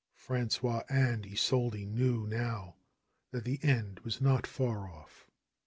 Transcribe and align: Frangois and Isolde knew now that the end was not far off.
Frangois 0.15 0.83
and 0.89 1.27
Isolde 1.27 1.85
knew 1.85 2.25
now 2.25 2.75
that 3.29 3.43
the 3.45 3.59
end 3.61 3.99
was 3.99 4.19
not 4.19 4.47
far 4.47 4.89
off. 4.89 5.27